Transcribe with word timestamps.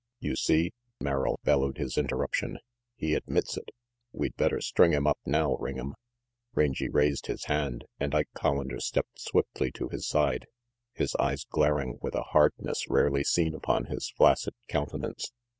"You 0.19 0.35
see," 0.35 0.73
Merrill 0.99 1.39
bellowed 1.43 1.77
his 1.77 1.95
interruption, 1.95 2.57
"he 2.95 3.13
admits 3.13 3.55
it. 3.55 3.69
We'd 4.11 4.35
better 4.35 4.59
string 4.59 4.93
him 4.93 5.05
up 5.05 5.19
now, 5.27 5.57
Ring'em." 5.57 5.93
Rangy 6.55 6.89
raised 6.89 7.27
his 7.27 7.45
hand, 7.45 7.85
and 7.99 8.15
Ike 8.15 8.29
Collander 8.35 8.81
stepped 8.81 9.21
swiftly 9.21 9.71
to 9.73 9.89
his 9.89 10.07
side, 10.07 10.47
his 10.95 11.15
eyes 11.19 11.43
glaring 11.47 11.99
with 12.01 12.15
a 12.15 12.23
hardness 12.33 12.87
rarely 12.89 13.23
seen 13.23 13.53
upon 13.53 13.85
his 13.91 14.09
flaccid 14.09 14.55
countenance. 14.67 15.31